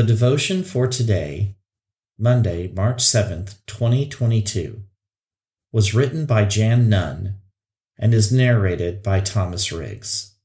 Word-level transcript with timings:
The 0.00 0.06
devotion 0.06 0.64
for 0.64 0.86
today, 0.86 1.56
Monday, 2.18 2.68
March 2.68 3.02
7th, 3.02 3.56
2022, 3.66 4.82
was 5.72 5.94
written 5.94 6.24
by 6.24 6.46
Jan 6.46 6.88
Nunn 6.88 7.34
and 7.98 8.14
is 8.14 8.32
narrated 8.32 9.02
by 9.02 9.20
Thomas 9.20 9.70
Riggs. 9.70 10.36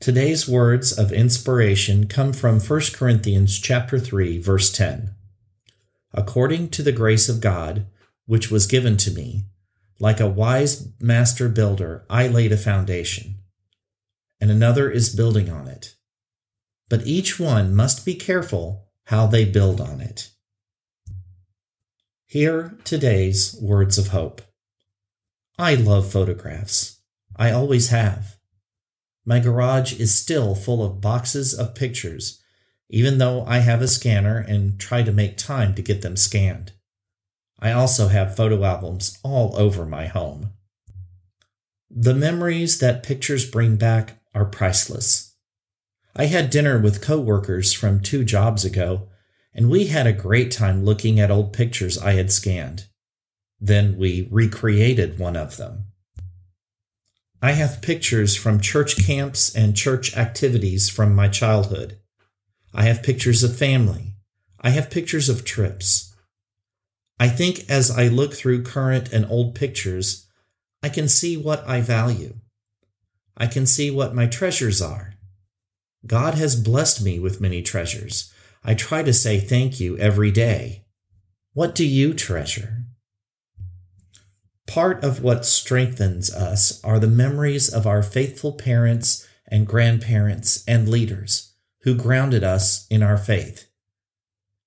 Today's 0.00 0.48
words 0.48 0.90
of 0.90 1.12
inspiration 1.12 2.08
come 2.08 2.32
from 2.32 2.58
1 2.58 2.80
Corinthians 2.94 3.60
chapter 3.60 4.00
3 4.00 4.38
verse 4.38 4.72
10. 4.72 5.14
According 6.12 6.70
to 6.70 6.82
the 6.82 6.90
grace 6.90 7.28
of 7.28 7.40
God 7.40 7.86
which 8.26 8.50
was 8.50 8.66
given 8.66 8.96
to 8.96 9.12
me, 9.12 9.44
like 10.00 10.18
a 10.18 10.26
wise 10.26 10.88
master 10.98 11.48
builder, 11.48 12.04
I 12.10 12.26
laid 12.26 12.50
a 12.50 12.56
foundation, 12.56 13.36
and 14.40 14.50
another 14.50 14.90
is 14.90 15.14
building 15.14 15.48
on 15.48 15.68
it 15.68 15.94
but 16.94 17.08
each 17.08 17.40
one 17.40 17.74
must 17.74 18.06
be 18.06 18.14
careful 18.14 18.86
how 19.06 19.26
they 19.26 19.44
build 19.44 19.80
on 19.80 20.00
it. 20.00 20.30
Hear 22.24 22.78
today's 22.84 23.58
words 23.60 23.98
of 23.98 24.08
hope. 24.08 24.40
I 25.58 25.74
love 25.74 26.12
photographs. 26.12 27.00
I 27.34 27.50
always 27.50 27.88
have. 27.88 28.36
My 29.24 29.40
garage 29.40 29.98
is 29.98 30.14
still 30.14 30.54
full 30.54 30.84
of 30.84 31.00
boxes 31.00 31.52
of 31.52 31.74
pictures, 31.74 32.40
even 32.88 33.18
though 33.18 33.44
I 33.44 33.58
have 33.58 33.82
a 33.82 33.88
scanner 33.88 34.38
and 34.38 34.78
try 34.78 35.02
to 35.02 35.10
make 35.10 35.36
time 35.36 35.74
to 35.74 35.82
get 35.82 36.02
them 36.02 36.16
scanned. 36.16 36.74
I 37.58 37.72
also 37.72 38.06
have 38.06 38.36
photo 38.36 38.62
albums 38.62 39.18
all 39.24 39.56
over 39.56 39.84
my 39.84 40.06
home. 40.06 40.52
The 41.90 42.14
memories 42.14 42.78
that 42.78 43.02
pictures 43.02 43.50
bring 43.50 43.74
back 43.74 44.20
are 44.32 44.44
priceless. 44.44 45.33
I 46.16 46.26
had 46.26 46.50
dinner 46.50 46.78
with 46.78 47.02
coworkers 47.02 47.72
from 47.72 48.00
two 48.00 48.24
jobs 48.24 48.64
ago, 48.64 49.08
and 49.52 49.68
we 49.68 49.86
had 49.86 50.06
a 50.06 50.12
great 50.12 50.52
time 50.52 50.84
looking 50.84 51.18
at 51.18 51.30
old 51.30 51.52
pictures 51.52 51.98
I 51.98 52.12
had 52.12 52.30
scanned. 52.30 52.86
Then 53.60 53.96
we 53.96 54.28
recreated 54.30 55.18
one 55.18 55.36
of 55.36 55.56
them. 55.56 55.86
I 57.42 57.52
have 57.52 57.82
pictures 57.82 58.36
from 58.36 58.60
church 58.60 59.04
camps 59.04 59.54
and 59.54 59.76
church 59.76 60.16
activities 60.16 60.88
from 60.88 61.14
my 61.14 61.28
childhood. 61.28 61.98
I 62.72 62.84
have 62.84 63.02
pictures 63.02 63.42
of 63.42 63.56
family. 63.56 64.14
I 64.60 64.70
have 64.70 64.90
pictures 64.90 65.28
of 65.28 65.44
trips. 65.44 66.14
I 67.18 67.28
think 67.28 67.68
as 67.68 67.90
I 67.90 68.08
look 68.08 68.34
through 68.34 68.62
current 68.62 69.12
and 69.12 69.26
old 69.28 69.54
pictures, 69.54 70.26
I 70.82 70.88
can 70.88 71.08
see 71.08 71.36
what 71.36 71.66
I 71.68 71.80
value. 71.80 72.36
I 73.36 73.46
can 73.46 73.66
see 73.66 73.90
what 73.90 74.14
my 74.14 74.26
treasures 74.26 74.80
are. 74.80 75.14
God 76.06 76.34
has 76.34 76.56
blessed 76.56 77.02
me 77.02 77.18
with 77.18 77.40
many 77.40 77.62
treasures. 77.62 78.32
I 78.62 78.74
try 78.74 79.02
to 79.02 79.12
say 79.12 79.40
thank 79.40 79.80
you 79.80 79.96
every 79.98 80.30
day. 80.30 80.84
What 81.52 81.74
do 81.74 81.86
you 81.86 82.14
treasure? 82.14 82.84
Part 84.66 85.04
of 85.04 85.22
what 85.22 85.44
strengthens 85.44 86.32
us 86.32 86.82
are 86.82 86.98
the 86.98 87.06
memories 87.06 87.72
of 87.72 87.86
our 87.86 88.02
faithful 88.02 88.52
parents 88.52 89.26
and 89.46 89.66
grandparents 89.66 90.64
and 90.66 90.88
leaders 90.88 91.54
who 91.82 91.94
grounded 91.94 92.42
us 92.42 92.86
in 92.88 93.02
our 93.02 93.18
faith. 93.18 93.68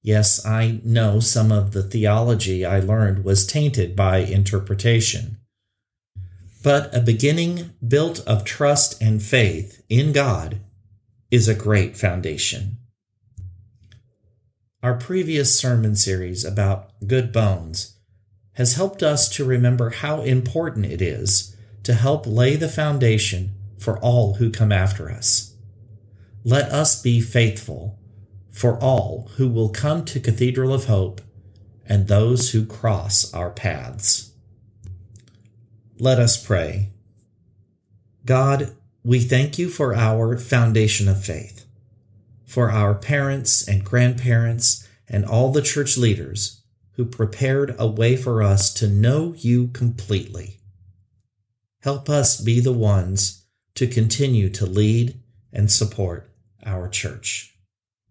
Yes, 0.02 0.46
I 0.46 0.80
know 0.84 1.20
some 1.20 1.52
of 1.52 1.74
the 1.74 1.84
theology 1.84 2.66
I 2.66 2.80
learned 2.80 3.26
was 3.26 3.46
tainted 3.46 3.96
by 3.96 4.20
interpretation. 4.20 5.38
But 6.64 6.96
a 6.96 7.02
beginning 7.02 7.74
built 7.86 8.20
of 8.28 8.44
trust 8.46 9.02
and 9.02 9.22
faith 9.22 9.84
in 9.90 10.14
God 10.14 10.60
is 11.30 11.48
a 11.48 11.56
great 11.56 11.98
foundation. 11.98 12.78
Our 14.82 14.96
previous 14.96 15.60
sermon 15.60 15.96
series 15.96 16.46
about 16.46 16.92
good 17.06 17.34
bones 17.34 17.98
has 18.54 18.76
helped 18.76 19.04
us 19.04 19.28
to 19.30 19.46
remember 19.46 19.90
how 19.90 20.22
important 20.22 20.86
it 20.86 21.02
is 21.02 21.56
to 21.84 21.94
help 21.94 22.26
lay 22.26 22.56
the 22.56 22.70
foundation 22.70 23.54
for 23.78 24.00
all 24.00 24.36
who 24.36 24.50
come 24.50 24.72
after 24.72 25.12
us. 25.12 25.56
Let 26.44 26.72
us 26.72 27.02
be 27.02 27.22
faithful 27.22 28.00
for 28.52 28.80
all 28.80 29.30
who 29.36 29.48
will 29.48 29.70
come 29.70 30.06
to 30.06 30.20
Cathedral 30.20 30.74
of 30.74 30.86
Hope 30.86 31.22
and 31.86 32.08
those 32.08 32.52
who 32.52 32.66
cross 32.66 33.34
our 33.34 33.52
paths. 33.52 34.32
Let 36.00 36.20
us 36.20 36.44
pray. 36.44 36.92
God, 38.26 38.76
we 39.08 39.22
thank 39.22 39.58
you 39.58 39.70
for 39.70 39.96
our 39.96 40.38
foundation 40.38 41.08
of 41.08 41.24
faith, 41.24 41.66
for 42.46 42.70
our 42.70 42.94
parents 42.94 43.66
and 43.66 43.86
grandparents 43.86 44.86
and 45.08 45.24
all 45.24 45.50
the 45.50 45.62
church 45.62 45.98
leaders 45.98 46.62
who 46.96 47.06
prepared 47.06 47.74
a 47.80 47.88
way 47.88 48.18
for 48.18 48.44
us 48.44 48.74
to 48.74 48.86
know 48.86 49.34
you 49.38 49.70
completely. 49.70 50.58
Help 51.84 52.10
us 52.10 52.42
be 52.42 52.60
the 52.60 52.74
ones 52.74 53.46
to 53.76 53.88
continue 53.88 54.50
to 54.50 54.66
lead 54.66 55.18
and 55.54 55.72
support 55.72 56.30
our 56.66 56.90
church. 56.90 57.56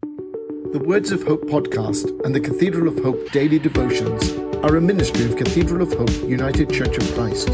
The 0.01 0.83
Words 0.83 1.13
of 1.13 1.25
Hope 1.25 1.43
podcast 1.43 2.25
and 2.25 2.35
the 2.35 2.41
Cathedral 2.41 2.89
of 2.89 3.05
Hope 3.05 3.31
daily 3.33 3.59
devotions 3.59 4.33
are 4.65 4.77
a 4.77 4.81
ministry 4.81 5.27
of 5.27 5.37
Cathedral 5.37 5.83
of 5.83 5.93
Hope 5.93 6.27
United 6.27 6.73
Church 6.73 6.97
of 6.97 7.15
Christ. 7.15 7.51